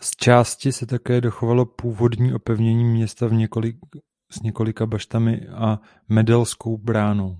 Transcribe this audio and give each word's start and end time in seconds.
Z 0.00 0.10
části 0.16 0.72
se 0.72 0.86
také 0.86 1.20
dochovalo 1.20 1.66
původnění 1.66 2.34
opevnění 2.34 2.84
města 2.84 3.26
s 4.30 4.40
několika 4.42 4.86
baštami 4.86 5.48
a 5.48 5.80
Medelskou 6.08 6.78
bránou. 6.78 7.38